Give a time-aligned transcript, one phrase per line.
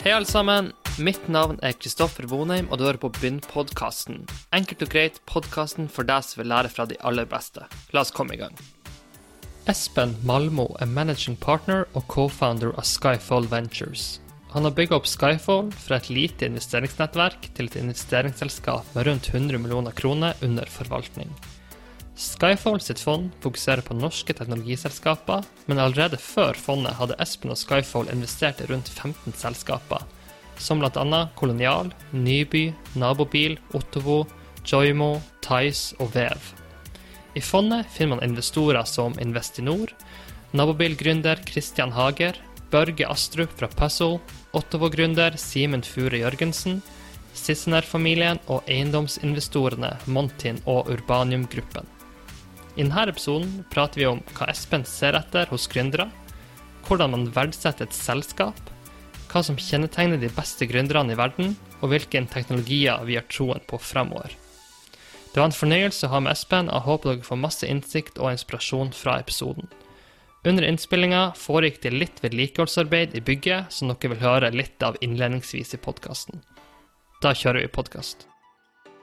[0.00, 0.70] Hei, alle sammen.
[0.96, 4.22] Mitt navn er Kristoffer Vonheim, og du hører på Begynn-podkasten.
[4.56, 7.66] Enkelt og greit podkasten for deg som vil lære fra de aller beste.
[7.92, 8.56] La oss komme i gang.
[9.68, 14.22] Espen Malmo er managing partner og co-founder av Skyfall Ventures.
[14.54, 19.60] Han har bygga opp Skyfall fra et lite investeringsnettverk til et investeringsselskap med rundt 100
[19.60, 21.28] millioner kroner under forvaltning.
[22.20, 28.10] Skyfall sitt fond fokuserer på norske teknologiselskaper, men allerede før fondet hadde Espen og Skyfall
[28.12, 30.02] investert i rundt 15 selskaper,
[30.60, 31.20] som bl.a.
[31.40, 32.66] Kolonial, Nyby,
[33.00, 34.26] Nabobil, Ottovo,
[34.68, 36.50] Joymo, Tice og Vev.
[37.32, 39.94] I fondet finner man investorer som Investinor,
[40.52, 42.36] Nabobil-gründer Christian Hager,
[42.70, 44.18] Børge Astrup fra Puzzle,
[44.52, 46.82] Ottovo-gründer Simen Fure Jørgensen,
[47.32, 51.88] Sissener-familien og eiendomsinvestorene Montin og Urbanium-gruppen.
[52.76, 56.06] I denne episoden prater vi om hva Espen ser etter hos gründere,
[56.86, 58.60] hvordan man verdsetter et selskap,
[59.30, 63.78] hva som kjennetegner de beste gründerne i verden, og hvilke teknologier vi har troen på
[63.82, 64.36] fremover.
[65.30, 68.32] Det var en fornøyelse å ha med Espen, og håper dere får masse innsikt og
[68.32, 69.70] inspirasjon fra episoden.
[70.46, 75.76] Under innspillinga foregikk det litt vedlikeholdsarbeid i bygget, som dere vil høre litt av innledningsvis
[75.76, 76.42] i podkasten.
[77.20, 78.29] Da kjører vi podkast.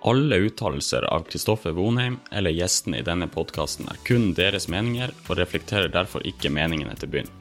[0.01, 5.39] Alle uttalelser av Kristoffer Vonheim eller gjestene i denne podkasten er kun deres meninger, og
[5.39, 7.31] reflekterer derfor ikke meningene til byen.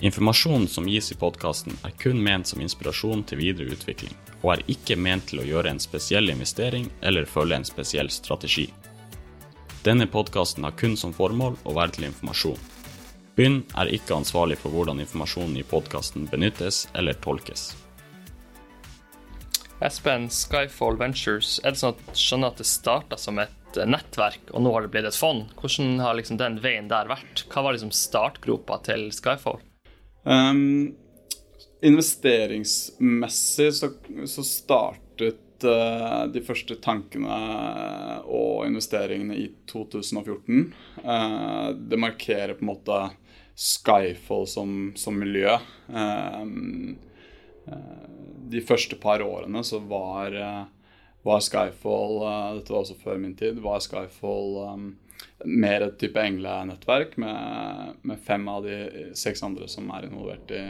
[0.00, 4.64] Informasjonen som gis i podkasten er kun ment som inspirasjon til videre utvikling, og er
[4.74, 8.66] ikke ment til å gjøre en spesiell investering eller følge en spesiell strategi.
[9.84, 12.58] Denne podkasten har kun som formål å være til informasjon.
[13.36, 17.72] Byen er ikke ansvarlig for hvordan informasjonen i podkasten benyttes eller tolkes.
[19.82, 24.52] Espen, Skyfall Ventures, er det sånn at skjønner at det starta som et eh, nettverk,
[24.52, 25.48] og nå har det blitt et fond?
[25.58, 27.42] Hvordan har liksom den veien der vært?
[27.50, 29.58] Hva var liksom startgropa til Skyfall?
[30.22, 30.94] Um,
[31.84, 33.90] investeringsmessig så,
[34.30, 37.40] så startet uh, de første tankene
[38.24, 40.70] og investeringene i 2014.
[41.02, 43.00] Uh, det markerer på en måte
[43.58, 45.58] Skyfall som, som miljø.
[45.90, 46.94] Um,
[48.54, 50.64] de første par årene så var, eh,
[51.24, 53.60] var Skyfall eh, Dette var også før min tid.
[53.64, 54.88] Var Skyfall um,
[55.44, 60.64] mer et type englenettverk med, med, fem av de seks andre som er involvert i,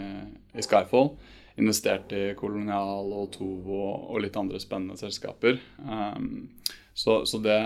[0.54, 1.14] i Skyfall.
[1.60, 5.60] Investert i Kolonial og Tovo og litt andre spennende selskaper.
[5.78, 6.48] Um,
[6.94, 7.58] så, så det,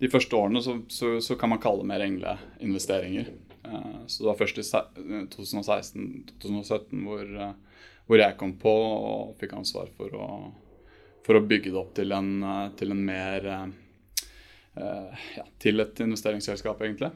[0.00, 3.32] de første årene så, så, så, kan man kalle det mer engleinvesteringer.
[3.64, 4.64] Uh, så det var først i
[5.32, 7.54] 2016-2017 hvor uh,
[8.08, 10.28] hvor jeg kom på og fikk ansvar for å,
[11.24, 16.02] for å bygge det opp til en, eh, til en mer uh, ja, Til et
[16.04, 17.12] investeringsselskap, egentlig.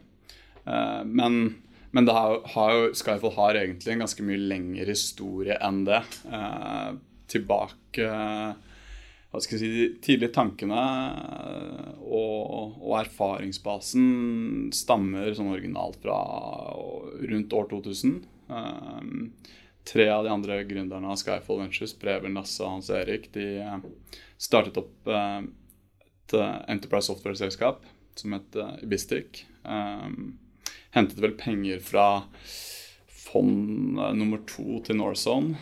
[0.65, 1.59] Uh, men,
[1.93, 6.01] men det har, har jo, Skyfall har egentlig en ganske mye lengre historie enn det.
[6.31, 6.97] Uh,
[7.29, 8.09] tilbake
[9.29, 10.83] hva skal jeg si, De tidlige tankene
[12.01, 16.17] og, og, erfaringsbasen stammer sånn originalt fra
[17.29, 18.15] rundt år 2000.
[18.49, 19.35] Um,
[19.93, 23.79] tre av de andre gründerne av Skyfall Ventures, Preben, Lasse og Hans Erik, de eh,
[24.41, 25.39] startet opp eh,
[26.03, 27.87] et eh, Enterprise Software-selskap
[28.19, 29.45] som het Ibistrik.
[30.91, 32.07] Hentet vel penger fra
[33.29, 35.55] fond nummer to til Northzone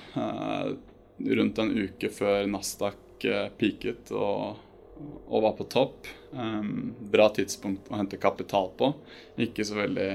[1.36, 3.26] rundt en uke før Nasdaq
[3.60, 4.56] peaket og,
[5.28, 6.09] og var på topp.
[7.12, 8.94] Bra tidspunkt å hente kapital på.
[9.36, 10.09] Ikke så veldig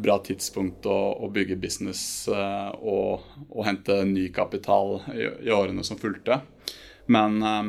[0.00, 5.84] bra tidspunkt å, å bygge business eh, og, og, hente ny kapital i, i årene
[5.84, 6.40] som fulgte.
[7.10, 7.62] Men, eh,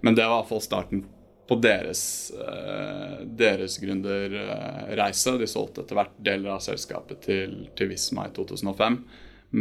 [0.00, 1.04] men, det var i hvert fall starten
[1.48, 5.36] på deres, eh, deres gründerreise.
[5.38, 8.98] De solgte etter hvert deler av selskapet til, til Visma i 2005.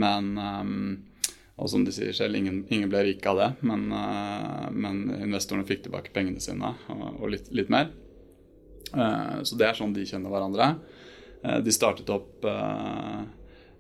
[0.01, 0.75] Men eh,
[1.61, 3.83] og som de sier selv, ingen, ingen ble rike av det, men,
[4.73, 7.91] men, investorene fikk tilbake pengene sine og, og litt, litt, mer.
[9.45, 10.71] Så det er sånn de kjenner hverandre.
[11.43, 13.21] Eh, de startet opp eh,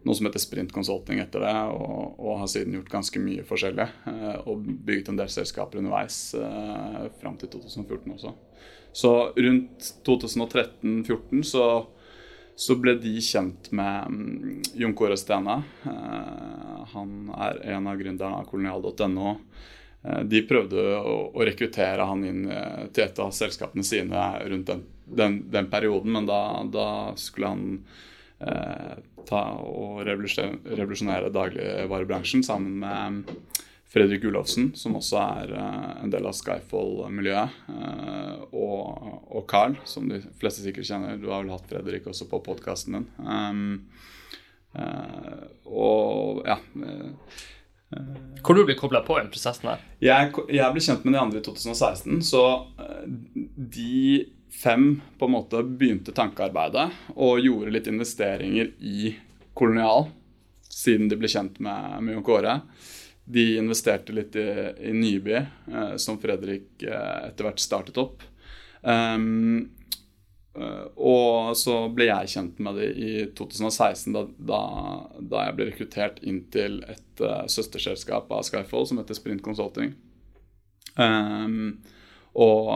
[0.01, 3.87] noe som heter Sprint Consulting etter det, og, og, har siden gjort ganske mye forskjellig.
[4.09, 6.21] Eh, og bygget en del selskaper underveis
[7.21, 8.35] fram til 2014 også.
[8.91, 11.65] Så rundt 2013-2014 så,
[12.59, 15.61] så, ble de kjent med um, Jon Kåre Stene.
[16.91, 19.37] Han er en av gründerne av kolonial.no.
[20.27, 21.15] De prøvde å,
[21.45, 22.43] rekruttere han inn
[22.91, 24.83] til et av selskapene sine rundt den
[25.17, 26.41] den, den perioden, men da,
[26.71, 26.87] da
[27.19, 27.65] skulle han
[28.39, 33.35] eh, ta og revolusjonere, dagligvarebransjen sammen med
[33.91, 40.07] Fredrik Ulofsen, som også er eh, en del av Skyfall-miljøet, eh, og, og, Carl, som
[40.07, 41.19] de fleste sikkert kjenner.
[41.19, 43.09] Du har vel hatt Fredrik også på podkasten din.
[43.19, 43.73] Um,
[45.67, 46.55] og ja
[48.39, 49.81] Hvor du blir kobla på i prosessen her?
[49.99, 52.43] Jeg, jeg, ble kjent med de andre i 2016, så
[52.79, 53.09] eh,
[53.75, 53.97] de
[54.51, 59.13] fem på en måte begynte tankearbeidet og gjorde litt investeringer i
[59.57, 60.09] Kolonial
[60.71, 62.59] siden de ble kjent med, Jon Kåre.
[63.31, 64.47] De investerte litt i,
[64.89, 68.23] i Nyby, eh, som Fredrik eh, etter hvert startet opp.
[68.81, 69.69] Um,
[70.51, 74.61] og så ble jeg kjent med det i 2016, da, da,
[75.19, 79.93] da jeg ble rekruttert inn til et uh, søsterselskap av Skyfall som heter Sprint Consulting.
[80.97, 81.77] Um,
[82.35, 82.67] og,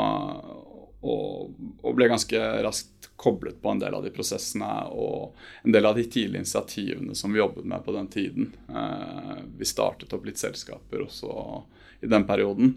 [1.06, 5.88] og, og, ble ganske raskt koblet på en del av de prosessene og en del
[5.88, 8.52] av de tidlige initiativene som vi jobbet med på den tiden.
[8.68, 11.32] Uh, vi startet opp litt selskaper også
[12.04, 12.76] i den perioden.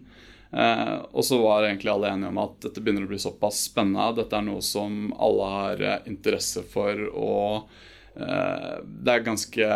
[0.50, 4.14] Eh, og så var egentlig alle enige om at dette begynner å bli såpass spennende.
[4.16, 7.68] Dette er noe som alle har eh, interesse for, og
[8.16, 9.72] eh, det er ganske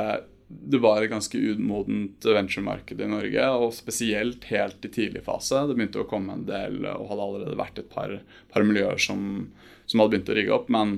[0.52, 5.64] det var et ganske umodent venturemarked i Norge, og spesielt helt i tidlig fase.
[5.68, 8.16] Det begynte å komme en del, og hadde allerede vært et par,
[8.52, 9.52] par miljøer som,
[9.86, 10.72] som, hadde begynt å rigge opp.
[10.72, 10.96] Men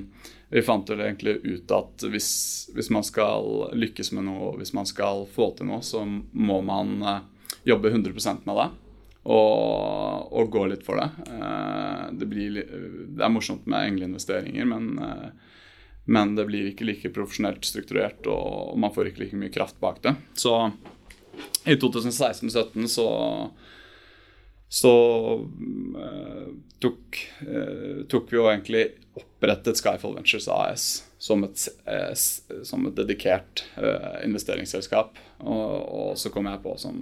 [0.53, 2.31] vi fant vel egentlig ut at hvis,
[2.75, 6.97] hvis, man skal lykkes med noe, hvis man skal få til noe, så må man
[7.65, 8.71] jobbe 100% med det
[9.25, 11.09] og, og gå litt for det.
[11.33, 15.55] Eh, det, blir, det er morsomt med engleinvesteringer, men, eh,
[16.05, 20.01] men det blir ikke like profesjonelt strukturert, og man får ikke like mye kraft bak
[20.05, 20.15] det.
[20.37, 20.53] Så
[21.65, 23.07] i 2016-2017 så
[24.75, 24.91] så
[26.01, 26.47] eh,
[26.79, 28.81] tok, eh, tok, vi jo egentlig
[29.15, 30.87] opprettet Skyfall Ventures AS
[31.21, 32.11] som et, eh,
[32.65, 33.63] som et dedikert
[34.25, 35.21] investeringsselskap.
[35.45, 36.97] Og, og, så kom jeg på som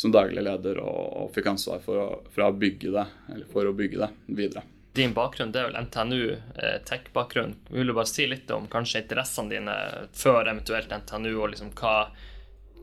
[0.00, 3.02] som daglig leder og, og fikk ansvar for å, for å, bygge det,
[3.34, 4.06] eller for å bygge det
[4.38, 4.62] videre.
[4.92, 7.54] Din bakgrunn det er vel NTNU, eh, tech-bakgrunn.
[7.68, 9.76] Vil du bare si litt om kanskje interessene dine
[10.12, 12.08] før eventuelt NTNU, og liksom hva,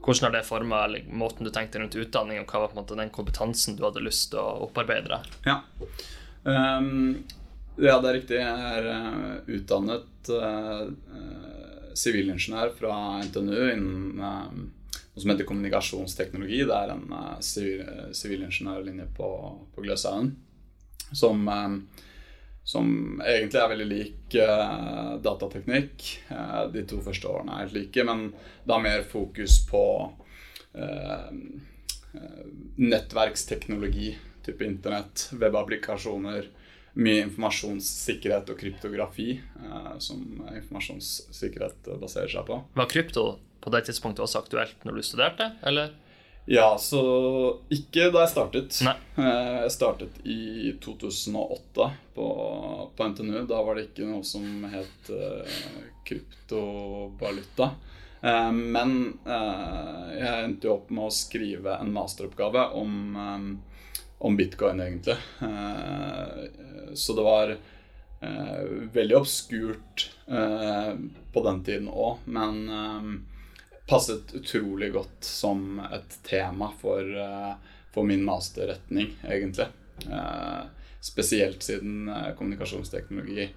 [0.05, 2.99] hvordan har det forma måten du tenkte rundt utdanning, og hva var på en måte
[2.99, 5.19] den kompetansen du hadde lyst til å opparbeide?
[5.43, 5.59] Ja.
[6.47, 7.25] Um,
[7.75, 8.39] ja, det er riktig.
[8.39, 10.31] Jeg er uh, utdannet
[11.97, 12.95] sivilingeniør uh, fra
[13.27, 16.63] NTNU innen noe som heter kommunikasjonsteknologi.
[16.69, 17.07] Det er en
[17.43, 19.31] sivilingeniørlinje på,
[19.75, 20.37] på Gløshaugen
[21.11, 21.89] som, um,
[22.63, 22.89] som,
[23.25, 26.07] egentlig er veldig lik uh, datateknikk.
[26.31, 28.29] Uh, de to første årene er helt like, men
[28.63, 29.83] det har mer fokus på
[32.77, 34.11] nettverksteknologi,
[34.45, 36.45] type internett, webapplikasjoner.
[37.01, 39.39] Mye informasjonssikkerhet og kryptografi,
[40.03, 42.59] som informasjonssikkerhet baserer seg på.
[42.77, 43.25] Var krypto
[43.63, 45.95] på det tidspunktet også aktuelt når du studerte, eller?
[46.49, 47.01] Ja, så
[47.67, 48.77] ikke da jeg startet.
[48.87, 48.93] Nei.
[49.19, 52.27] Eh, jeg startet i 2008 på,
[52.95, 53.41] på, NTNU.
[53.49, 55.59] Da var det ikke noe som het uh,
[56.07, 57.73] kryptovaluta.
[58.23, 58.95] Uh, men
[59.27, 62.95] jeg endte jo opp med å skrive en masteroppgave om,
[64.23, 65.19] om bitcoin, egentlig.
[66.95, 67.57] så det var
[68.95, 72.63] veldig obskurt på den tiden òg, men
[73.87, 77.53] passet utrolig godt som et tema for, eh,
[77.91, 79.65] for min masterretning, egentlig.
[80.11, 80.61] Eh,
[81.01, 83.49] spesielt siden eh, kommunikasjonsteknologi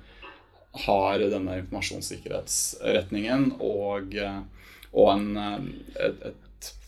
[0.86, 4.14] har denne informasjonssikkerhetsretningen og,
[4.92, 5.36] og en,
[5.98, 6.36] et, et,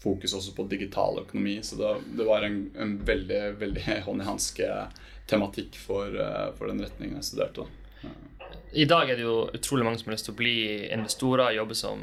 [0.02, 1.62] fokus også på digital økonomi.
[1.62, 4.66] Så det, det var en, en, veldig, veldig hånd i hanske
[5.30, 6.10] tematikk for,
[6.58, 7.62] for den retningen jeg studerte.
[7.62, 7.81] da.
[8.72, 10.56] I dag er det jo utrolig mange som har lyst til å bli
[10.94, 12.02] investorer, jobbe, som,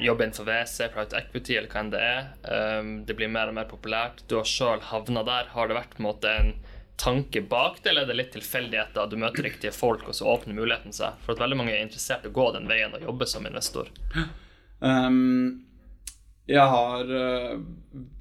[0.00, 2.30] jobbe innenfor WC, private equity eller hva enn det er.
[2.80, 4.22] Um, det blir mer og mer populært.
[4.30, 5.50] Du har sjøl havna der.
[5.52, 6.52] Har det vært en måte en
[7.00, 9.12] tanke bak det, eller er det litt tilfeldigheter?
[9.12, 11.20] Du møter riktige folk, og så åpner muligheten seg?
[11.24, 13.92] For at veldig mange er interessert i å gå den veien og jobbe som investor.
[14.80, 15.66] Um,
[16.48, 17.56] jeg har uh,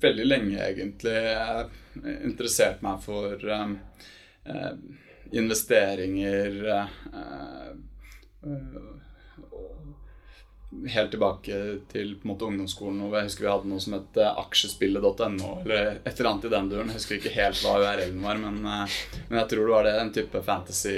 [0.03, 1.63] veldig lenge egentlig uh,
[2.27, 3.77] interessert meg for um,
[4.51, 4.73] uh,
[5.31, 6.85] investeringer eh,
[8.43, 8.85] eh,
[10.93, 11.55] Helt tilbake
[11.89, 13.01] til på en måte ungdomsskolen.
[13.01, 16.53] Og jeg husker vi hadde noe som het eh, aksjespillet.no, eller et eller annet i
[16.53, 16.91] den duren.
[16.91, 20.13] Jeg husker ikke helt hva URL-en var, men, men, jeg tror det var det en
[20.19, 20.97] type fantasy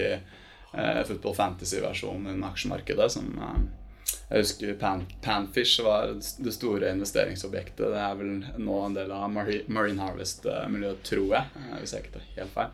[0.71, 7.81] football fantasy-versjon innen aksjemarkedet som jeg husker Pan, Panfish var det store investeringsobjektet.
[7.91, 11.65] Det er vel nå en del av Marine Harvest-miljøet, tror jeg.
[11.81, 12.71] Hvis jeg ikke tar helt feil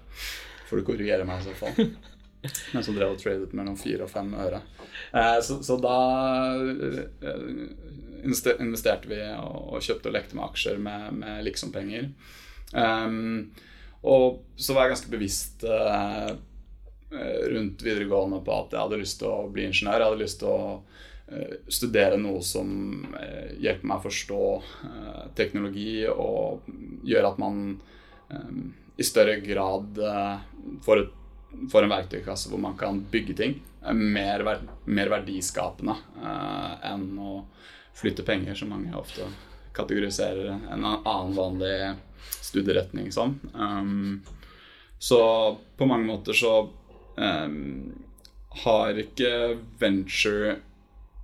[0.68, 1.90] får du korrigere meg i så fall.
[2.74, 4.62] Men så drev og tradet mellom fire og fem øre.
[5.12, 5.98] Eh, så, så, da
[6.62, 7.64] eh,
[8.28, 12.12] investerte vi og, kjøpte og lekte med aksjer med, med liksom-penger.
[12.74, 13.50] Um,
[14.08, 15.64] og så var jeg ganske bevisst
[17.08, 20.02] rundt videregående på at jeg hadde lyst til å bli ingeniør.
[20.02, 22.70] Jeg hadde lyst til å studere noe som
[23.58, 24.42] hjelper meg å forstå
[25.40, 26.68] teknologi og
[27.08, 27.64] gjør at man
[28.98, 30.00] i større grad
[30.86, 31.12] får, et,
[31.72, 33.60] får, en verktøykasse hvor man kan bygge ting.
[33.94, 34.44] Mer,
[34.90, 35.94] mer verdiskapende
[36.90, 37.36] enn å
[37.98, 39.30] flytte penger, som mange ofte
[39.78, 41.78] kategoriserer en annen vanlig
[42.42, 43.38] studieretning som.
[43.54, 44.26] Um,
[45.00, 45.22] så
[45.78, 46.56] på mange måter så
[48.64, 50.58] har ikke venture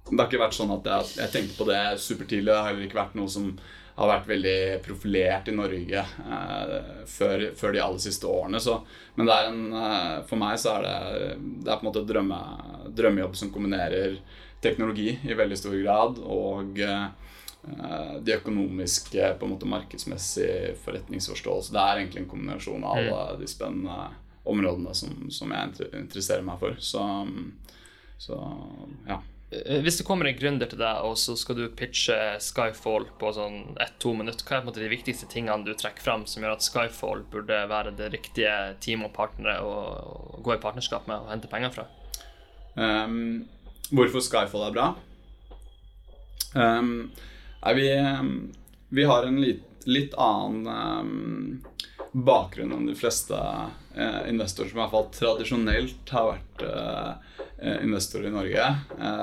[0.10, 2.50] Det har ikke vært sånn at jeg, jeg tenkte på det supertidlig.
[2.50, 3.54] Det har heller ikke vært noe som
[3.96, 6.78] har vært veldig profilert i Norge eh,
[7.10, 8.62] før, før, de aller siste årene.
[8.64, 8.80] Så,
[9.20, 12.40] men en, eh, for meg så er det, det er på en måte drømme,
[12.98, 14.18] drømmejobb som kombinerer
[14.64, 17.06] teknologi i veldig stor grad og eh,
[18.20, 21.72] de økonomiske, på en måte markedsmessig forretningsforståelse.
[21.76, 23.40] Det er egentlig en kombinasjon av alle mm.
[23.40, 24.00] de spennende
[24.44, 26.76] områdene som, som jeg interesserer meg for.
[26.84, 27.04] Så,
[28.20, 28.40] så,
[29.08, 29.22] ja.
[29.66, 33.32] Eh, hvis det kommer en gründer til deg, og så skal du pitche Skyfall på
[33.36, 36.44] sånn ett-to minutter, hva er på en måte de viktigste tingene du trekker fram som
[36.44, 41.24] gjør at Skyfall burde være det riktige team og partnere å gå i partnerskap med
[41.24, 41.88] og hente penger fra?
[42.74, 43.46] Um,
[43.92, 44.88] hvorfor Skyfall er bra?
[46.54, 47.12] Um,
[47.64, 47.88] Nei, vi,
[48.92, 51.62] vi har en litt, litt annen um,
[52.12, 53.38] bakgrunn enn de fleste
[53.98, 57.12] uh, investorer som i hvert fall tradisjonelt har vært uh,
[57.80, 58.64] investorer i Norge.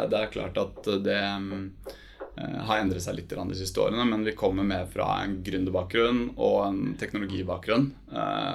[0.09, 4.65] Det er klart at det har endret seg litt de siste årene, men vi kommer
[4.65, 7.91] med fra en gründerbakgrunn og en teknologibakgrunn,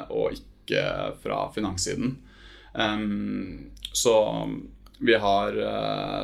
[0.10, 0.82] og ikke
[1.22, 2.16] fra finanssiden.
[3.94, 4.16] Så
[5.06, 5.62] vi har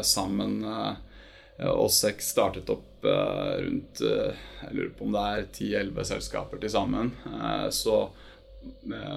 [0.02, 0.58] sammen
[1.62, 6.62] oss seks startet opp Eh, rundt eh, Jeg lurer på om det er 10-11 selskaper
[6.62, 7.12] til sammen.
[7.26, 8.12] Eh, så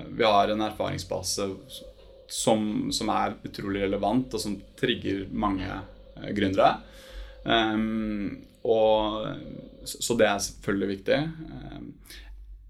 [0.08, 1.48] vi har en erfaringsbase
[2.30, 5.68] som, som, er utrolig relevant, og som trigger mange
[6.36, 6.78] gründere.
[7.44, 9.26] Um, og,
[9.84, 11.18] så det er selvfølgelig viktig.
[11.50, 11.90] Um,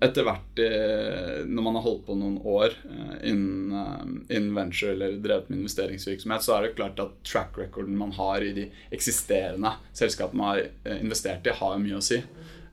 [0.05, 5.17] etter hvert, eh, når man har holdt på noen år eh, innen, eh, venture eller
[5.23, 9.77] drevet med investeringsvirksomhet, så er det klart at track recorden man har i de eksisterende
[9.97, 12.21] selskapene man har investert i, har mye å si.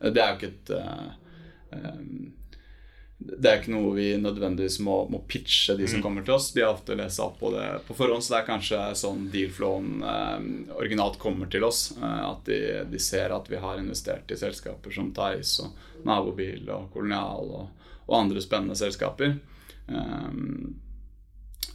[0.02, 0.70] Det er jo ikke et
[3.22, 6.04] det er ikke noe vi nødvendigvis må, må, pitche de som mm.
[6.04, 6.50] kommer til oss.
[6.54, 10.04] De har ofte lest opp på det på forhånd, så det er kanskje sånn deal-flowen
[10.06, 10.46] eh,
[10.78, 11.84] originalt kommer til oss.
[11.98, 12.60] Eh, at de,
[12.90, 17.90] de, ser at vi har investert i selskaper som Theis og Nabobil og Kolonial og,
[18.06, 19.36] og andre spennende selskaper.
[19.86, 20.78] Um,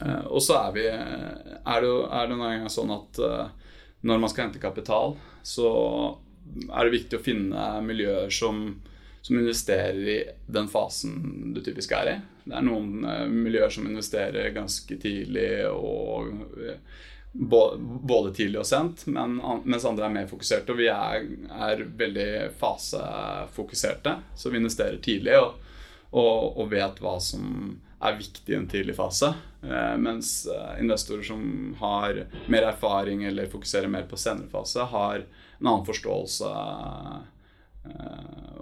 [0.00, 3.74] uh, og så er vi Er det, er det noen ganger sånn at uh,
[4.08, 5.68] når man skal hente kapital, så
[6.72, 8.78] er det viktig å finne miljøer som
[9.22, 12.16] som investerer i den fasen du typisk er i.
[12.48, 16.78] Det er noen uh, miljøer som investerer ganske tidlig og uh,
[17.38, 19.36] både tidlig og sent, men,
[19.68, 20.72] mens andre er mer fokuserte.
[20.72, 21.26] Og vi er,
[21.68, 25.58] er veldig fasefokuserte, så vi investerer tidlig og,
[26.10, 29.34] og, og, vet hva som er viktig i en tidlig fase.
[29.60, 30.46] Uh, mens
[30.80, 31.42] investorer som
[31.82, 35.26] har mer erfaring eller fokuserer mer på senere fase, har
[35.58, 36.54] en annen forståelse
[37.18, 37.37] Eh,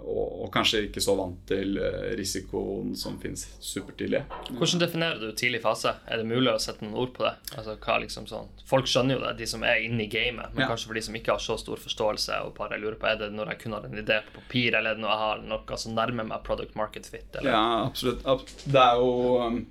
[0.07, 4.23] og, og, kanskje ikke så vant til eh, risikoen som finnes supertidlig.
[4.49, 5.93] Hvordan definerer du tidlig fase?
[6.07, 7.33] Er det mulig å sette noen ord på det?
[7.59, 8.49] Altså, liksom sånn?
[8.69, 10.69] Folk skjønner jo det, de som er inne i gamet, men ja.
[10.71, 13.31] kanskje for de som ikke har så stor forståelse, og bare lurer på er det
[13.35, 15.81] når jeg kun har en idé på papir, eller er det når jeg har noe
[15.83, 17.29] som nærmer meg product market fit?
[17.35, 17.53] Eller?
[17.53, 18.23] Ja, absolutt.
[18.65, 19.11] Det er jo
[19.43, 19.61] um,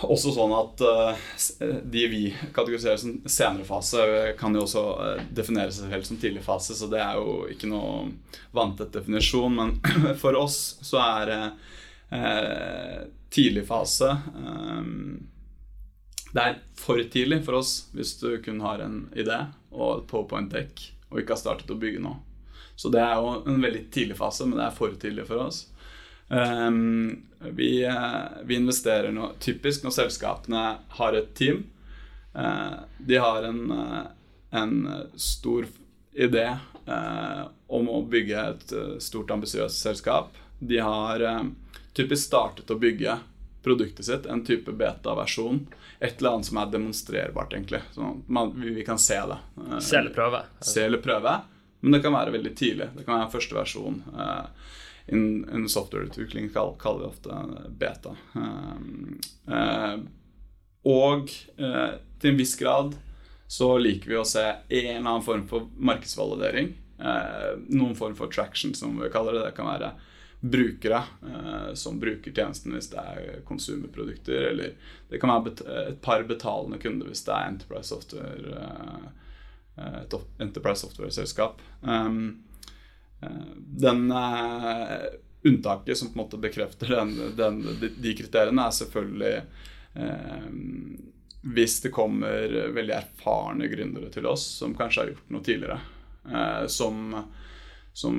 [0.00, 1.24] også sånn at uh,
[1.84, 2.22] de vi
[2.54, 4.02] kategoriserer som senere fase,
[4.38, 4.84] kan jo også
[5.34, 8.08] definere seg helt som tidlig fase, så det er jo ikke noe
[8.56, 9.58] vanntett definisjon.
[9.58, 9.74] Men
[10.22, 15.28] for oss så er uh, tidlig fase um,
[16.32, 19.38] Det er for tidlig for oss hvis du kun har en idé
[19.72, 20.82] og et powerpoint deck
[21.12, 22.14] og ikke har startet å bygge nå.
[22.76, 25.66] Så det er jo en veldig tidlig fase, men det er for tidlig for oss.
[26.32, 31.66] Um, vi, uh, vi, investerer nå, typisk når selskapene har et team.
[32.32, 34.06] Uh, de har en, uh,
[34.50, 34.78] en
[35.14, 35.68] stor
[36.12, 36.46] idé
[37.72, 40.32] om å bygge et stort, ambisiøst selskap.
[40.58, 41.22] De har
[41.94, 43.14] typisk startet å bygge
[43.62, 45.60] produktet sitt, en type beta-versjon.
[46.02, 47.80] Et eller annet som er demonstrerbart, egentlig.
[47.94, 49.38] Sånn man, vi, vi, kan se det.
[49.78, 50.42] Se eller prøve.
[50.58, 51.36] Se eller prøve.
[51.80, 52.90] Men det kan være veldig tidlig.
[52.96, 54.02] Det kan være en første versjon.
[54.10, 54.72] Uh,
[55.06, 57.38] innen, softwareutvikling kaller vi ofte
[57.78, 58.16] beta.
[58.34, 59.18] Um,
[59.48, 59.98] uh,
[60.82, 62.96] og til en viss grad
[63.46, 66.72] så liker vi å se en eller annen form for markedsvalidering.
[67.68, 69.44] Noen form for traction, som vi kaller det.
[69.44, 69.92] Det kan være
[70.40, 71.02] brukere
[71.78, 74.74] som bruker tjenesten hvis det er konsumerprodukter, eller
[75.10, 75.52] det kan være
[75.92, 79.12] et par betalende kunder hvis det er Enterprise Software
[79.76, 81.60] et Enterprise Software-selskap.
[81.80, 82.44] Um,
[83.82, 84.06] den
[85.42, 89.42] unntaket som på en måte bekrefter den, den, de kriteriene, er selvfølgelig
[89.94, 90.44] eh,
[91.42, 95.80] hvis det kommer veldig erfarne gründere til oss som kanskje har gjort noe tidligere.
[96.30, 97.24] Eh, som,
[97.92, 98.14] som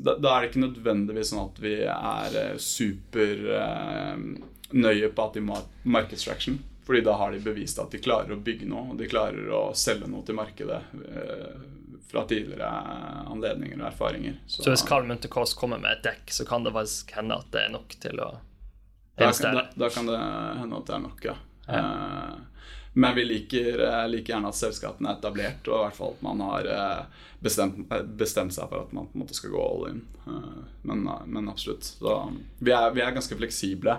[0.00, 4.38] da, da, er det ikke nødvendigvis sånn at vi er supernøye
[4.72, 6.56] eh, på at de må ha markedstraction.
[6.82, 9.68] Fordi da har de bevist at de klarer å bygge noe, og de klarer å
[9.78, 10.80] selge noe til markedet.
[12.12, 12.70] Eh, fra tidligere
[13.30, 14.40] anledninger og erfaringer.
[14.46, 17.52] Så, så hvis Carl Munterkås kommer med et dekk, så kan det faktisk hende at
[17.52, 18.30] det er nok til å
[19.18, 19.52] investere?
[19.54, 20.18] Da, da, da kan det
[20.60, 21.36] hende at det er nok, ja.
[21.66, 21.82] ja.
[21.82, 26.16] Uh, men vi liker, uh, liker, gjerne at selskapene er etablert, og i hvert fall
[26.18, 27.80] at man har uh, bestemt,
[28.20, 30.02] bestemt, seg for at man på en måte skal gå all in.
[30.86, 31.88] Men, men, absolutt.
[31.96, 32.18] Så,
[32.60, 33.96] vi, er, vi er ganske fleksible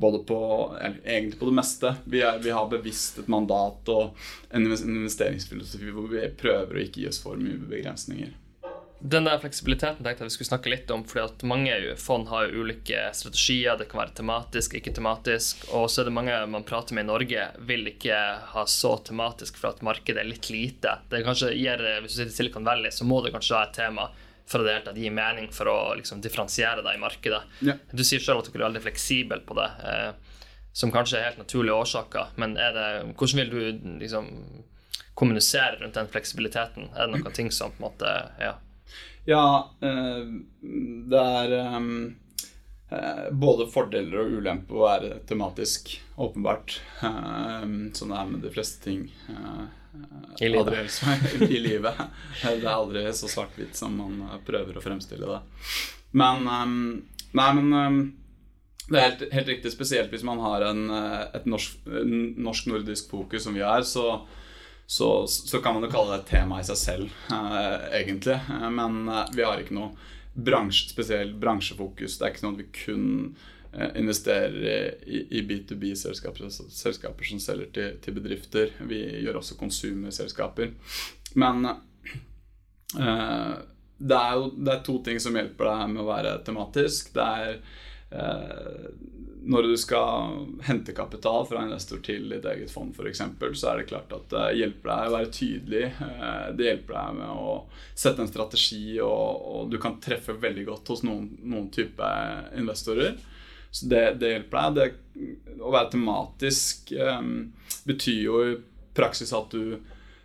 [0.00, 0.38] både på,
[0.80, 1.94] eller egentlig på det meste.
[2.04, 4.16] Vi, er, vi, har bevisst et mandat og
[4.50, 8.32] en investeringsfilosofi hvor vi prøver å ikke gi oss for mye begrensninger.
[9.00, 12.52] Den der fleksibiliteten tenkte jeg vi skulle snakke litt om, fordi at mange fond har
[12.52, 13.78] ulike strategier.
[13.80, 15.64] Det kan være tematisk, ikke tematisk.
[15.76, 18.18] Og så er det mange man prater med i Norge, vil ikke
[18.54, 20.98] ha så tematisk for at markedet er litt lite.
[21.08, 23.76] Det kanskje gir, Hvis du sitter i Silicon Valley, så må det kanskje ha et
[23.80, 24.10] tema
[24.50, 27.42] for å det hele gi mening for å liksom, differensiere deg i markedet.
[27.66, 27.76] Ja.
[27.92, 30.40] Du sier selv at du er veldig fleksibel på det, eh,
[30.72, 32.34] som kanskje er helt naturlige årsaker.
[32.40, 34.32] Men det, hvordan vil du liksom,
[35.14, 36.90] kommunisere rundt den fleksibiliteten?
[36.96, 38.56] Er det noen ting som på en måte Ja,
[39.30, 39.46] ja
[39.86, 40.34] eh,
[41.14, 46.80] det er eh, både fordeler og ulemper å være tematisk, åpenbart.
[46.98, 49.06] som sånn det er med de fleste ting.
[49.30, 49.68] Uh,
[50.40, 51.02] i livet.
[51.02, 51.94] Aldri, I livet.
[52.42, 55.40] Det er aldri så svart-hvitt som man prøver å fremstille det.
[56.16, 56.80] Men um,
[57.36, 57.98] Nei, men um,
[58.90, 63.54] det er helt, helt, riktig, spesielt hvis man har en, eh, et norsk-nordisk fokus som
[63.54, 64.24] vi er, så,
[64.82, 68.40] så, så, kan man jo kalle det et tema i seg selv, uh, egentlig.
[68.74, 69.94] Men vi har ikke noe
[70.34, 72.18] bransje, spesielt bransjefokus.
[72.18, 77.42] Det er ikke sånn at vi kun Eh, investerer i, i B2B-selskaper, altså selskaper som
[77.42, 78.72] selger til, til, bedrifter.
[78.90, 80.72] Vi gjør også konsumerselskaper.
[81.38, 83.54] Men eh,
[83.98, 87.12] det, er jo, det er to ting som hjelper deg med å være tematisk.
[87.14, 87.56] Det er
[88.10, 88.90] eh,
[89.40, 90.34] når du skal
[90.66, 93.22] hente kapital fra investor til ditt eget fond f.eks.,
[93.56, 95.86] så er det klart at det hjelper deg å være tydelig.
[96.10, 97.54] Eh, det hjelper deg med å
[97.94, 102.14] sette en strategi, og, og du kan treffe veldig godt hos noen, noen type
[102.58, 103.14] investorer.
[103.70, 104.98] Så det, det hjelper deg.
[105.14, 105.30] Det,
[105.60, 107.50] å være tematisk um,
[107.86, 108.54] betyr jo i
[108.96, 109.78] praksis at du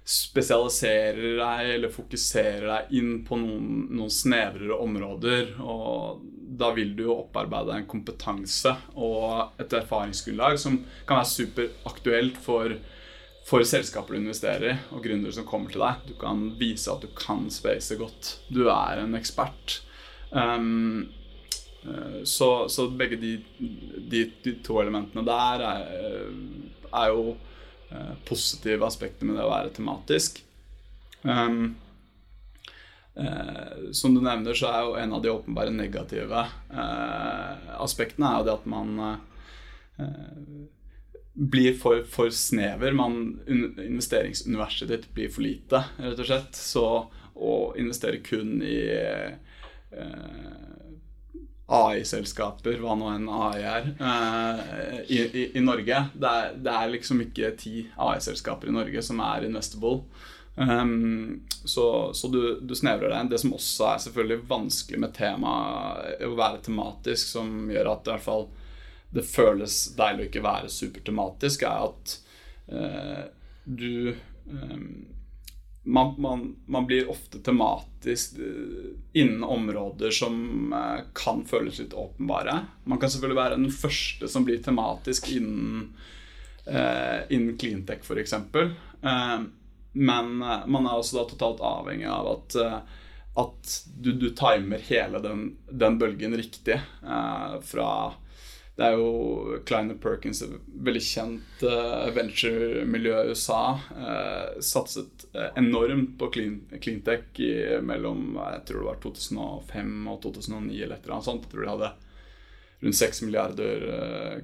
[0.05, 5.55] spesialiserer deg eller fokuserer deg inn på noen, noen snevrere områder.
[5.65, 6.21] Og
[6.55, 10.77] da vil du jo opparbeide en kompetanse og et erfaringsgrunnlag som
[11.09, 12.77] kan være superaktuelt for,
[13.49, 16.05] for selskaper du investerer i, og gründere som kommer til deg.
[16.11, 18.35] Du kan vise at du kan space godt.
[18.53, 19.81] Du er en ekspert.
[20.29, 21.09] Um,
[22.25, 25.83] så, så begge de, de, de, to elementene der er,
[26.89, 27.35] er jo
[27.91, 30.41] eh, positive aspekter med det å være tematisk.
[31.25, 31.75] Um,
[33.17, 38.39] eh, som du nevner, så er jo en av de åpenbare negative eh, aspektene er
[38.39, 40.31] jo det at man eh,
[41.35, 42.95] blir for, for, snever.
[42.95, 46.55] Man, investeringsuniverset ditt blir for lite, rett og slett.
[46.59, 46.87] Så
[47.35, 49.33] å investere kun i eh,
[51.65, 56.03] AI-selskaper, hva nå enn AI er, uh, i, i, i, Norge.
[56.13, 60.03] Det er, det er, liksom ikke ti AI-selskaper i Norge som er investable.
[60.55, 63.31] Um, så, så du, du, snevrer deg inn.
[63.33, 65.55] Det som også er selvfølgelig vanskelig med tema,
[66.21, 68.47] å være tematisk, som gjør at i hvert fall
[69.15, 72.15] det føles deilig å ikke være supertematisk, er at
[72.69, 73.25] uh,
[73.65, 74.13] du
[74.51, 75.14] um,
[75.85, 82.59] man, man, man, blir ofte tematisk eh, innen områder som eh, kan føles litt åpenbare.
[82.83, 85.91] Man kan selvfølgelig være den første som blir tematisk innen,
[86.65, 88.33] eh, innen cleantech f.eks.
[88.33, 89.37] Eh,
[89.93, 92.99] men eh, man er også da totalt avhengig av at, eh,
[93.45, 96.81] at du, du, timer hele den, den bølgen riktig.
[97.61, 97.89] fra
[98.75, 103.61] det er jo Kleiner Perkins, et veldig kjent uh, venturemiljø i USA,
[103.95, 110.19] uh, satset uh, enormt på clean, cleantech i, mellom jeg tror det var 2005 og
[110.27, 111.47] 2009 eller et eller annet sånt.
[111.47, 111.93] Jeg tror de hadde
[112.83, 113.87] rundt 6 milliarder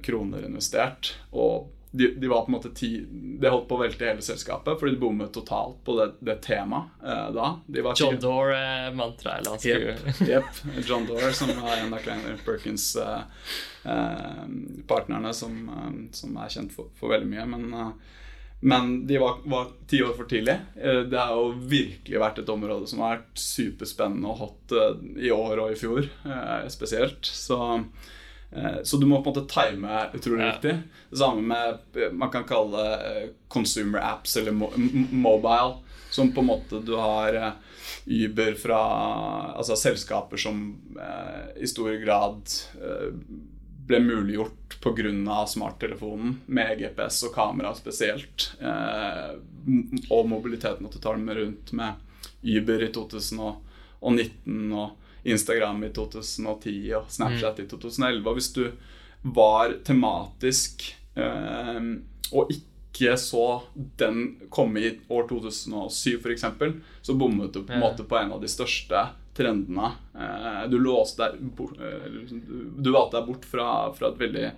[0.02, 1.12] kroner investert.
[1.36, 3.06] Og de, de, var på en måte ti,
[3.40, 6.84] de holdt på å velte hele selskapet fordi de bommet totalt på det, det temaet
[7.04, 7.48] eh, da.
[7.66, 9.40] De John Dore-mantraet.
[9.44, 9.96] eller skulle
[10.30, 10.52] Jepp.
[10.88, 16.72] John Dore, som er en av Kleiner Perkins-partnerne eh, eh, som, eh, som, er kjent
[16.72, 17.44] for, for, veldig mye.
[17.52, 17.92] Men, eh,
[18.62, 20.56] Men de var, var ti år for tidlig.
[20.80, 24.96] Eh, det har jo virkelig vært et område som har vært superspennende og hot eh,
[25.28, 27.20] i år og i fjor eh, spesielt.
[27.26, 27.58] Så,
[28.84, 30.50] så du må på en måte time utrolig ja.
[30.52, 30.74] riktig.
[31.10, 32.82] Det samme med man kan kalle
[33.48, 35.78] consumer apps eller mobile.
[36.12, 37.38] Som på en måte du har
[38.04, 38.80] Uber fra
[39.56, 40.58] Altså selskaper som
[41.56, 42.52] i stor grad
[43.86, 45.46] ble muliggjort pga.
[45.46, 48.52] smarttelefonen med GPS og kamera spesielt.
[48.60, 49.34] Eh,
[50.10, 51.92] og mobiliteten at du tar dem rundt med
[52.42, 57.64] Uber i 2019 og Instagram i 2010 og Snapchat mm.
[57.64, 58.28] i 2011.
[58.28, 58.64] Og hvis du
[59.22, 61.80] var tematisk eh,
[62.32, 63.46] og ikke så
[63.98, 66.46] den komme i år 2007 f.eks.,
[67.02, 69.06] så bommet du på en måte på en av de største
[69.36, 69.92] trendene.
[70.14, 72.08] Eh, du låste deg eh,
[72.78, 74.48] Du valgte deg bort fra, fra et veldig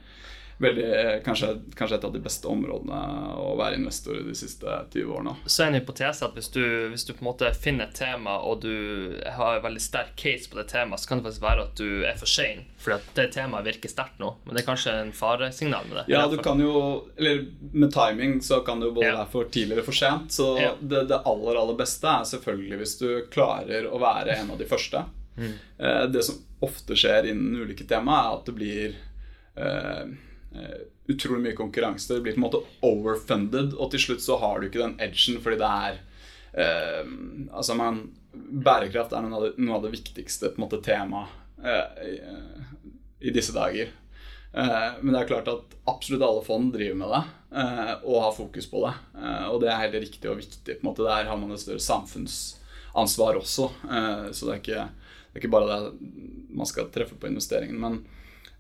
[0.59, 2.99] veldig, eh, kanskje, kanskje, et av de beste områdene
[3.41, 5.35] å være investor i de siste 20 årene.
[5.47, 6.63] Så er en hypotese at hvis du,
[6.93, 10.51] hvis du, på en måte finner et tema, og du har en veldig sterk case
[10.51, 13.11] på det temaet, så kan det faktisk være at du er for sein, fordi at
[13.19, 14.35] det temaet virker sterkt nå.
[14.45, 16.07] Men det er kanskje en faresignal med det?
[16.15, 16.75] Ja, du kan jo
[17.17, 19.17] Eller med timing så kan det jo både ja.
[19.19, 20.33] være for tidlig eller for sent.
[20.33, 20.73] Så ja.
[20.81, 24.69] det, det aller, aller beste er selvfølgelig hvis du klarer å være en av de
[24.69, 25.03] første.
[25.37, 25.55] Mm.
[25.79, 28.95] Eh, det som ofte skjer innen ulike tema, er at det blir
[29.57, 30.15] eh,
[31.07, 32.15] utrolig mye konkurranse.
[32.15, 35.41] Det blir på en måte overfunded, og til slutt så har du ikke den edgen
[35.45, 35.99] fordi det er
[36.59, 37.11] uh,
[37.53, 42.17] Altså, man Bærekraft er noe av det, noe av det viktigste på temaet uh, i,
[43.29, 43.93] i, disse dager.
[44.55, 47.23] men det er klart at absolutt alle fond driver med det
[48.07, 48.93] og har fokus på det.
[49.51, 50.77] og det er helt riktig og viktig.
[50.77, 53.71] på en måte Der har man et større samfunnsansvar også.
[54.31, 56.13] så det er, ikke, det er ikke bare det
[56.55, 57.81] man skal treffe på investeringen.
[57.81, 57.99] men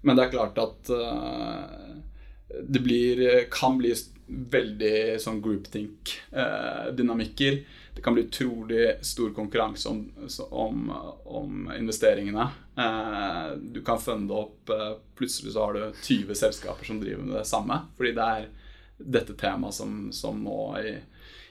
[0.04, 1.64] men det er klart at uh,
[2.60, 3.92] det blir, kan bli
[4.26, 7.52] veldig sånn groupthink-dynamikker.
[7.58, 7.64] Uh,
[7.94, 10.10] det kan bli utrolig stor konkurranse om,
[10.50, 10.92] om,
[11.24, 12.48] om investeringene.
[12.78, 14.70] Uh, du kan funde opp
[15.14, 17.76] Plutselig så har du 20 selskaper som driver med det samme.
[17.96, 18.48] Fordi det er
[18.98, 20.96] dette temaet som, som nå i,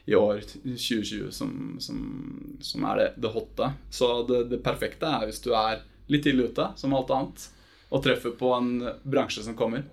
[0.06, 3.72] i år 2020 som, som, som er det, det hotte.
[3.90, 7.48] Så det, det perfekte er hvis du er litt tidlig ute, som alt annet
[7.94, 8.72] og treffer på en
[9.04, 9.86] bransje som kommer.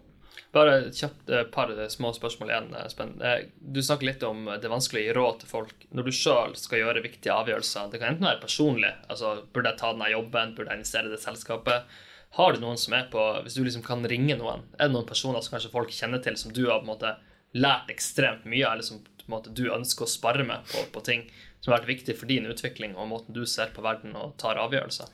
[0.55, 2.71] Bare et kjapt eh, par små spørsmål igjen.
[2.91, 3.13] Spenn.
[3.23, 6.57] Eh, du snakker litt om det vanskelig å gi råd til folk når du sjøl
[6.59, 7.91] skal gjøre viktige avgjørelser.
[7.93, 11.15] Det kan enten være personlig, altså burde jeg ta denne jobben, burde jeg investere i
[11.15, 12.01] det selskapet.
[12.39, 15.07] Har du noen som er på Hvis du liksom kan ringe noen, er det noen
[15.07, 17.15] personer som kanskje folk kjenner til, som du har på en måte
[17.55, 20.83] lært ekstremt mye av, eller som på en måte du ønsker å spare med på,
[20.95, 21.25] på ting
[21.61, 24.59] som har vært viktig for din utvikling og måten du ser på verden og tar
[24.59, 25.11] avgjørelser?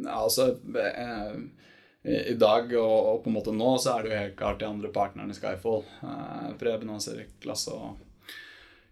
[0.00, 0.54] Ja, altså...
[0.72, 1.66] Eh
[2.02, 4.68] i, dag og, og, på en måte nå, så er det jo helt klart de
[4.68, 5.82] andre partnerne i Skyfall.
[6.02, 8.04] Eh, Preben Hans Erik Lasse og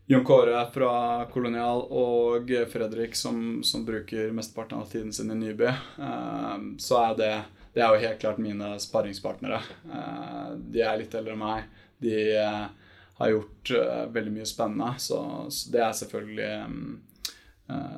[0.06, 0.90] Jon Kåre fra
[1.32, 5.70] Kolonial og Fredrik som, som bruker mesteparten av tiden sin i Nyby.
[5.70, 7.34] Eh, så er det
[7.76, 9.60] Det er jo helt klart mine sparringspartnere.
[9.92, 11.66] Eh, de er litt eldre enn meg.
[11.98, 12.62] De eh,
[13.18, 15.18] har gjort eh, veldig mye spennende, så,
[15.50, 17.92] så det er selvfølgelig eh,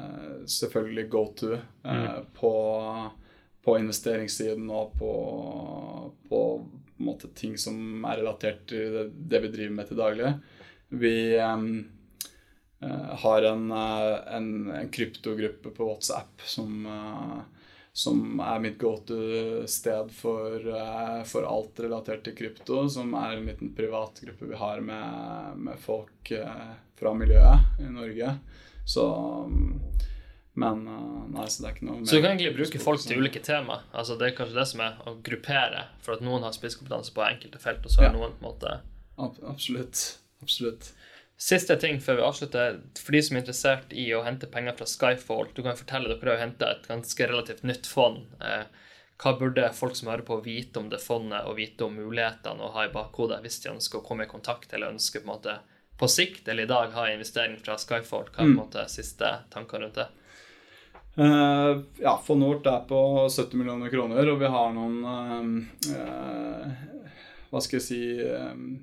[0.49, 1.51] Selvfølgelig go to
[1.85, 2.29] mm.
[2.33, 2.53] på
[3.65, 5.13] på investeringssiden og på,
[6.29, 6.41] på,
[6.99, 10.33] på ting som er relatert til det, det, vi driver med til daglig.
[10.89, 11.59] Vi uh,
[13.25, 17.41] har en, uh, en, en, kryptogruppe på WhatsApp som, uh,
[17.93, 20.71] som er mitt go to-sted for,
[21.27, 22.87] for, alt relatert til krypto.
[22.89, 26.33] Som er en liten privatgruppe vi har med, med folk
[26.99, 28.37] fra miljøet i Norge.
[28.89, 29.05] Så
[30.59, 33.23] men uh, nei, så det er ikke noe Så du kan egentlig bruke folk til
[33.23, 33.83] ulike tema?
[33.93, 37.27] Altså Det er kanskje det som er å gruppere, for at noen har spisskompetanse på
[37.27, 38.17] enkelte felt, og så har ja.
[38.17, 38.79] noen på en måte
[39.19, 40.03] Absolutt.
[40.43, 40.93] Absolutt.
[41.39, 42.81] Siste ting før vi avslutter.
[42.99, 46.35] For de som er interessert i å hente penger fra Skyfall, du kan fortelle dere
[46.35, 48.25] har henta et ganske relativt nytt fond.
[48.43, 48.65] Eh,
[49.23, 52.73] hva burde folk som hører på, vite om det fondet, og vite om mulighetene å
[52.75, 55.57] ha i bakhodet hvis de ønsker å komme i kontakt eller ønsker på en måte
[55.99, 58.31] på sikt eller i dag ha investering fra Skyfall?
[58.31, 58.59] Hva er på en mm.
[58.59, 60.09] måte siste tanker rundt det?
[61.19, 65.01] Uh, ja, Fonort er på 70 millioner kroner, og vi har noen
[65.91, 66.85] uh,
[67.49, 68.03] hva skal jeg si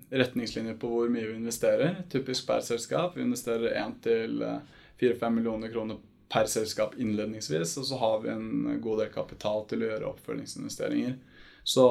[0.09, 2.01] retningslinjer på hvor mye vi investerer.
[2.11, 3.13] Typisk per selskap.
[3.15, 6.01] Vi investerer 1-4-5 millioner kroner
[6.33, 11.13] per selskap innledningsvis, og så har vi en god del kapital til å gjøre oppfølgingsinvesteringer.
[11.61, 11.85] Så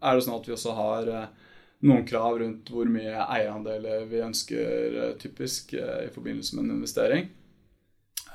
[0.00, 1.12] er det sånn at vi også har
[1.84, 7.28] noen krav rundt hvor mye eierandeler vi ønsker typisk i forbindelse med en investering.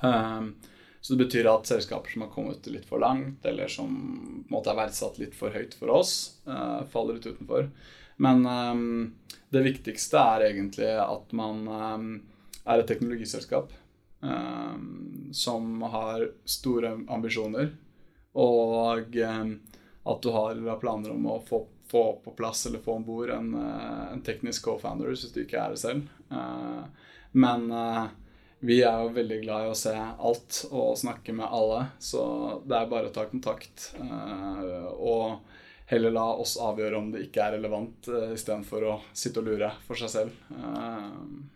[0.02, 0.56] Um,
[1.02, 4.54] så det betyr at selskaper som har kommet litt for langt, eller som på en
[4.54, 6.14] måte er verdsatt litt for høyt for oss,
[6.46, 7.72] uh, faller litt utenfor.
[8.22, 8.44] Men
[9.50, 13.72] det viktigste er egentlig at man er et teknologiselskap
[15.34, 17.72] som har store ambisjoner,
[18.38, 23.34] og at du har planer om å få, få på plass eller få om bord
[23.34, 26.06] en, en, teknisk co-founder hvis du ikke er det selv.
[27.34, 27.66] Men
[28.62, 32.22] vi er jo veldig glad i å se alt og snakke med alle, så
[32.62, 33.88] det er bare å ta kontakt.
[33.98, 35.56] Uh, og
[35.90, 39.72] heller la oss avgjøre om det ikke er relevant, uh, istedenfor å sitte og lure
[39.88, 40.36] for seg selv.
[40.54, 41.10] Uh,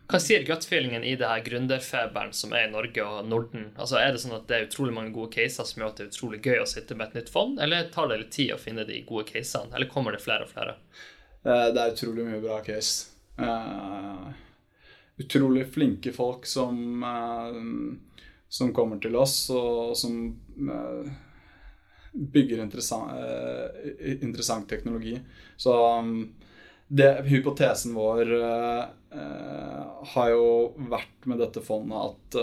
[0.10, 3.68] Hva sier gut-feelingen i det her gründerfeberen som er i Norge og Norden?
[3.76, 6.08] Altså, Er det sånn at det er utrolig mange gode caser som gjør at det
[6.08, 8.62] er utrolig gøy å sitte med et nytt fond, eller tar det litt tid å
[8.62, 10.80] finne de gode casene, eller kommer det flere og flere?
[11.46, 13.12] det er utrolig mye bra case.
[15.18, 17.56] Utrolig flinke folk som, uh,
[18.50, 20.18] som kommer til oss, og som
[20.68, 21.08] uh,
[22.12, 25.16] bygger interessant, uh, interessant, teknologi.
[25.56, 26.34] Så um,
[26.88, 28.36] det, hypotesen vår
[29.16, 30.48] har jo
[30.92, 32.36] vært med dette fondet at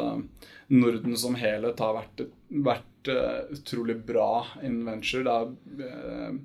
[0.73, 3.11] Norden som helhet har vært, vært
[3.53, 5.21] utrolig bra innen venture.
[5.23, 6.41] Det har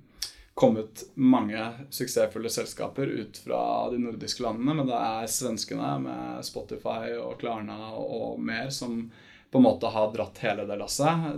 [0.58, 7.14] kommet mange suksessfulle selskaper ut fra de nordiske landene, men det er svenskene med Spotify
[7.22, 9.04] og Klarna og mer som
[9.52, 11.30] på en måte har dratt hele det lasset.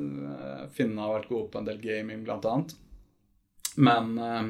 [0.71, 2.73] Finnene har vært gode på en del gaming, annet.
[3.75, 4.47] Men eh,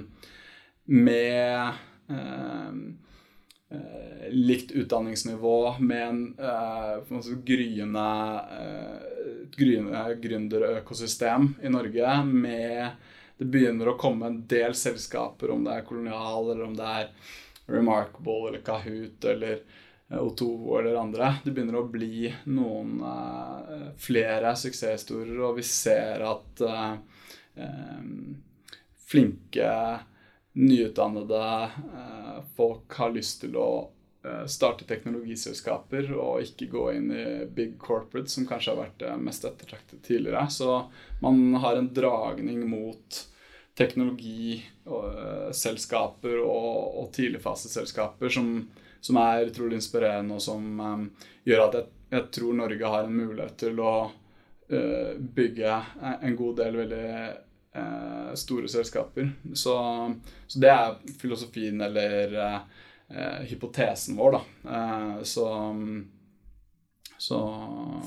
[0.85, 1.73] med
[2.13, 2.71] eh,
[3.73, 8.09] eh, likt utdanningsnivå, med en eh, gryende,
[8.61, 8.97] eh,
[9.57, 15.85] gryende gründerøkosystem i Norge, med det begynner å komme en del selskaper, om det er
[15.87, 17.11] Kolonial, eller om det er
[17.71, 19.61] Remarkable eller Kahoot eller
[20.09, 21.29] eh, O2 eller andre.
[21.45, 26.97] Det begynner å bli noen uh, flere suksesshistorier, og vi ser at uh,
[27.55, 28.35] um,
[29.07, 29.71] flinke,
[30.59, 31.45] nyutdannede
[31.95, 33.69] uh, folk har lyst til å
[34.51, 39.45] starte teknologiselskaper og ikke gå inn i big corporate, som kanskje har vært det mest
[39.47, 40.41] ettertraktet tidligere.
[40.51, 40.91] Så
[41.23, 43.21] man har en dragning mot
[43.79, 48.67] teknologiselskaper og, og, og tidligfaseselskaper som,
[48.99, 51.09] som, er utrolig inspirerende, og som um,
[51.47, 55.71] gjør at jeg, jeg, tror Norge har en mulighet til å uh, bygge
[56.19, 57.09] en god del veldig
[58.35, 59.29] store selskaper.
[59.53, 59.73] Så,
[60.49, 62.57] så, det er filosofien eller uh,
[63.49, 65.23] hypotesen vår, da.
[65.25, 65.45] så
[67.21, 67.39] så...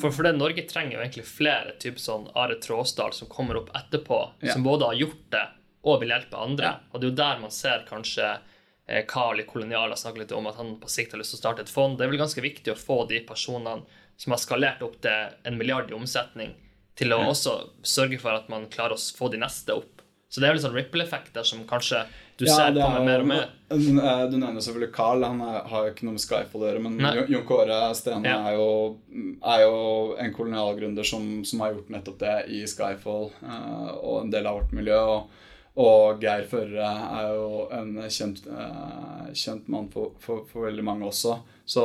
[0.01, 3.69] For, for det, Norge trenger jo egentlig flere typer sånn Are Tråsdal som kommer opp
[3.77, 4.55] etterpå, ja.
[4.55, 5.43] som både har gjort det
[5.83, 6.71] og vil hjelpe andre.
[6.71, 6.91] Ja.
[6.93, 10.33] Og det er jo der man ser kanskje eh, Carl i Kolonial har snakket litt
[10.33, 11.99] om at han på sikt har lyst til å starte et fond.
[11.99, 13.85] Det er vel ganske viktig å få de personene
[14.17, 16.57] som har skalert opp til en milliard i omsetning,
[16.97, 17.29] til å ja.
[17.35, 20.01] også sørge for at man klarer å få de neste opp.
[20.33, 23.51] Så det er litt sånn ripple-effekter som kanskje du ja, ser kommer mer og mer.
[23.73, 25.25] Eh, du nevner selvfølgelig Carl.
[25.25, 26.83] Han er, har jo ikke noe med Skyfall å gjøre.
[26.87, 27.13] Men Nei.
[27.33, 28.41] Jon Kåre Stene ja.
[28.49, 29.79] er, jo, er, jo,
[30.21, 34.61] en kolonialgründer som, som, har gjort nettopp det i Skyfall uh, og en del av
[34.61, 34.99] vårt miljø.
[35.17, 40.85] og og Geir Førre er jo en kjent, uh, kjent mann for, for, for, veldig
[40.85, 41.39] mange også.
[41.65, 41.85] Så,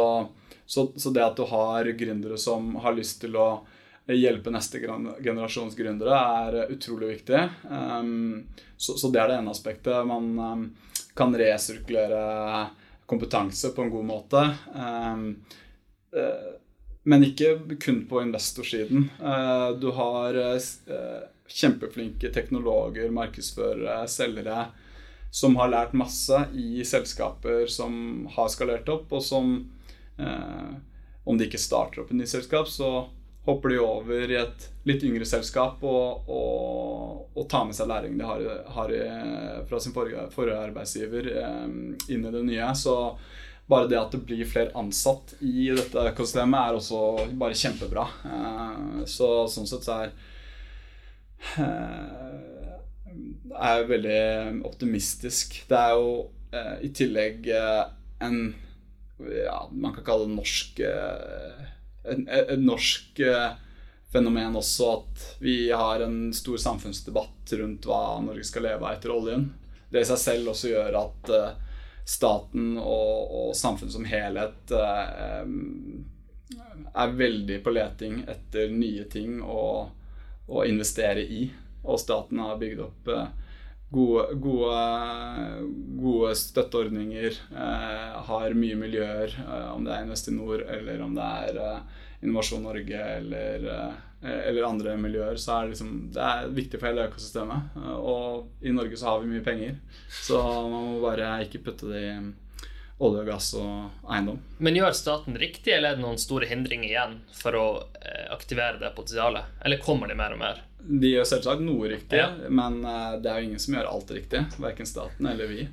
[0.66, 3.48] så, så, det at du har gründere som har lyst til å
[4.15, 7.41] hjelpe neste generasjons gründere, er utrolig viktig.
[7.67, 8.46] Um,
[8.78, 10.08] så, det er det ene aspektet.
[10.08, 10.63] Man um,
[11.17, 12.67] kan resirkulere
[13.08, 14.43] kompetanse på en god måte.
[14.76, 15.28] Um,
[16.15, 16.56] uh,
[17.08, 19.10] men ikke kun på investorsiden.
[19.20, 20.39] Uh, du har
[21.48, 24.67] kjempeflinke teknologer, markedsførere, selgere
[25.32, 29.58] som har lært masse i selskaper som har skalert opp, og som
[30.17, 30.76] eh,
[31.28, 33.10] Om de ikke starter opp et nytt selskap, så
[33.48, 38.20] hopper de over i et litt yngre selskap og, og, og tar med seg læringen
[38.20, 39.02] de har, har i,
[39.68, 41.68] fra sin forrige, forrige arbeidsgiver eh,
[42.14, 42.72] inn i det nye.
[42.76, 42.96] Så
[43.68, 48.08] bare det at det blir flere ansatt i dette økosystemet, er også bare kjempebra.
[48.32, 50.18] Eh, så sånn sett så er
[51.58, 52.78] Eh,
[53.58, 55.62] er veldig optimistisk.
[55.70, 56.12] Det er jo
[56.52, 57.84] eh, i tillegg eh,
[58.26, 58.40] en
[59.18, 61.62] ja, man kan kalle det norsk en,
[62.08, 63.22] en norsk
[64.12, 69.12] fenomen også at vi har en stor samfunnsdebatt rundt hva Norge skal leve av etter
[69.13, 69.50] oljen.
[69.91, 71.32] Det i seg selv også gjør at
[72.08, 74.72] staten og, og samfunnet som helhet
[76.93, 79.89] er veldig på leting etter nye ting å,
[80.48, 81.48] å investere i.
[81.88, 83.28] Og staten har bygd opp eh,
[83.91, 84.82] gode, gode,
[86.02, 87.38] gode støtteordninger.
[87.52, 91.62] Eh, har mye miljøer, eh, om det er Investinor eller om det er
[92.23, 93.95] Innovasjon Norge eller eh,
[94.28, 97.76] eller andre miljøer, så er det, liksom, det er viktig for hele økosystemet.
[97.78, 99.78] Eh, Og i Norge så har vi mye penger,
[100.10, 102.15] så man må bare ikke putte det i
[103.06, 104.39] olje gass og eiendom.
[104.58, 107.67] Men gjør staten riktig, eller er det noen store hindringer igjen for å
[108.02, 109.54] eh, aktivere det potensialet?
[109.62, 110.63] Eller kommer de mer og mer?
[110.80, 112.30] De gjør selvsagt noe riktig, Ja.
[112.50, 114.44] men eh, det er jo ingen som gjør alt riktig.
[114.62, 115.68] Verken staten eller vi.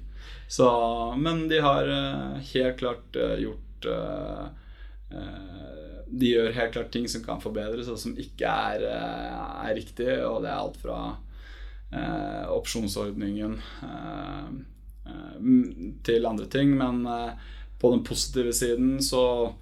[0.49, 0.67] Så,
[1.21, 3.61] men de har eh, helt klart eh, gjort
[6.15, 10.09] De gjør helt klart ting som kan forbedres, og som ikke er, er riktig.
[10.25, 10.99] Og det er alt fra
[12.55, 13.59] opsjonsordningen
[16.07, 16.73] til andre ting.
[16.79, 17.05] Men
[17.79, 19.53] på den positive siden så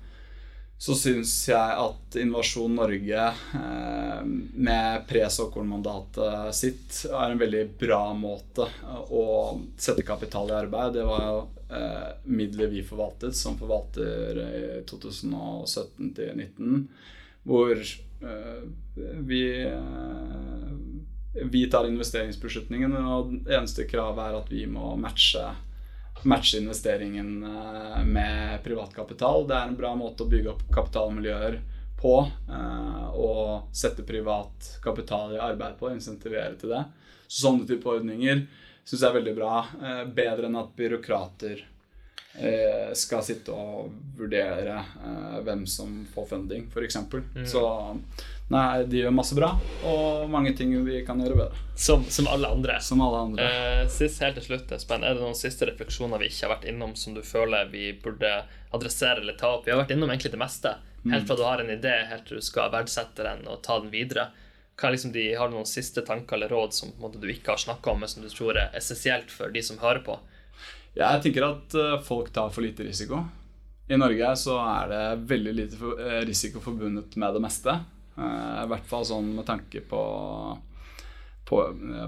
[0.82, 8.66] så syns jeg at Innovasjon Norge eh, med pre-såkornmandatet sitt er en veldig bra måte
[9.14, 9.26] å
[9.78, 10.96] sette kapital i arbeid.
[10.96, 11.36] Det var jo
[11.70, 16.82] eh, midler vi forvaltet, som forvalter i 2017 til 2019,
[17.46, 18.66] hvor eh,
[19.22, 20.72] vi eh,
[21.32, 25.46] vi tar investeringsbeslutningen, og det eneste kravet er at vi må matche
[26.24, 29.46] matche investeringen eh, med privatkapital.
[29.48, 31.60] Det er en bra måte å bygge opp kapitalmiljøer
[32.00, 32.16] på.
[32.48, 36.84] eh, Og sette privat kapital i arbeid på, insentivere til det.
[37.26, 38.46] Så sånne type ordninger
[38.84, 39.66] syns jeg er veldig bra.
[39.82, 41.64] eh, Bedre enn at byråkrater
[42.96, 46.96] skal sitte og vurdere eh, hvem som får funding, f.eks.
[47.12, 47.46] Mm.
[47.48, 47.62] Så
[48.52, 49.50] nei, de gjør masse bra,
[49.88, 51.66] og mange ting vi kan gjøre bedre.
[51.76, 52.78] Som, som alle andre.
[52.80, 53.48] Som alle andre.
[53.48, 56.68] Eh, sist helt til slutt, Espen, er det noen siste refleksjoner vi ikke har vært
[56.72, 58.32] innom som du føler vi burde
[58.72, 59.66] adressere eller ta opp?
[59.66, 60.76] Vi har vært innom egentlig det meste.
[61.02, 63.90] Helt fra du har en idé, helt til du skal verdsette den og ta den
[63.92, 64.30] videre.
[64.82, 67.60] Er liksom de, har du noen siste tanker eller råd som måte, du ikke har
[67.60, 70.16] snakka om, men som du tror er essensielt for de som hører på?
[70.92, 73.22] Jeg tenker at eh, folk tar for lite risiko.
[73.88, 77.78] I Norge så er det veldig lite eh, risiko forbundet med det meste.
[78.18, 80.02] Eh, I hvert fall sånn med tanke på,
[81.48, 81.62] på,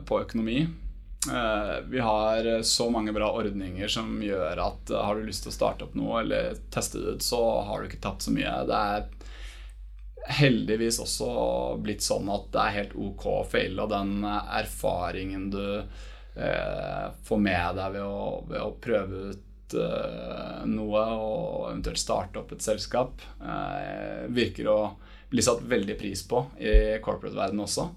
[0.05, 0.64] på økonomi.
[1.88, 5.87] Vi har så mange bra ordninger som gjør at har du lyst til å starte
[5.87, 8.53] opp noe eller teste det ut, så har du ikke tapt så mye.
[8.68, 11.31] Det er heldigvis også
[11.81, 15.64] blitt sånn at det er helt ok å faile, og den erfaringen du
[16.37, 22.40] eh, får med deg ved å, ved å prøve ut eh, noe og eventuelt starte
[22.40, 24.79] opp et selskap, eh, virker å
[25.31, 27.88] bli satt veldig pris på i corporate-verdenen også.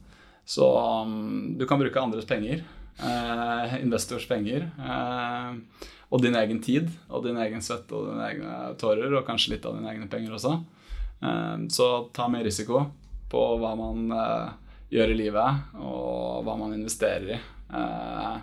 [0.48, 0.66] Så
[1.04, 2.64] um, du kan bruke andres penger,
[3.04, 8.54] eh, investors penger, eh, og din egen tid, og din egen svette og dine egne
[8.80, 10.54] tårer, og kanskje litt av dine egne penger også.
[11.74, 12.86] Så ta mer risiko
[13.28, 14.06] på hva man
[14.94, 17.40] gjør i livet, og hva man investerer i.
[17.74, 18.36] Eh,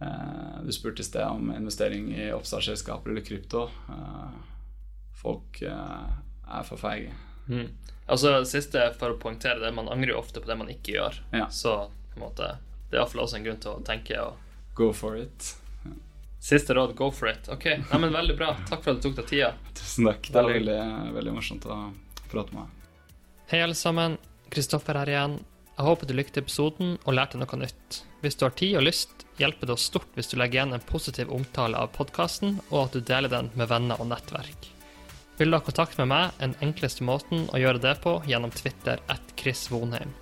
[0.00, 3.66] eh, Du spurte i sted om investering i oppstartsselskaper eller krypto.
[3.88, 4.30] Eh,
[5.16, 6.08] Folk eh,
[6.52, 7.12] er for feige.
[7.48, 7.68] Mm.
[8.06, 10.92] Altså, det siste for å poengtere det, man angrer jo ofte på det man ikke
[10.98, 11.20] gjør.
[11.32, 11.48] Ja.
[11.50, 11.76] Så
[12.12, 12.50] på en måte,
[12.90, 14.20] det er iallfall også en grunn til å tenke.
[14.22, 15.54] og Go for it.
[16.46, 17.48] Siste råd, go for it.
[17.50, 18.52] Ok, Nei, men Veldig bra.
[18.68, 19.48] Takk for at du tok deg tida.
[19.74, 20.28] Tusen takk.
[20.28, 20.78] Det var veldig,
[21.16, 21.78] veldig morsomt å
[22.30, 23.08] prate med deg.
[23.50, 24.14] Hei, alle sammen.
[24.52, 25.38] Kristoffer her igjen.
[25.76, 27.98] Jeg håper du likte episoden og lærte noe nytt.
[28.22, 30.86] Hvis du har tid og lyst, hjelper det oss stort hvis du legger igjen en
[30.88, 34.70] positiv omtale av podkasten, og at du deler den med venner og nettverk.
[35.36, 38.54] Vil du ha kontakt med meg, er den enkleste måten å gjøre det på gjennom
[38.56, 40.16] Twitter at Chris Vonheim.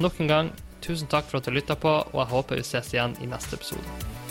[0.00, 2.94] Nok en gang, tusen takk for at du lytta på, og jeg håper vi ses
[2.96, 4.25] igjen i neste episode.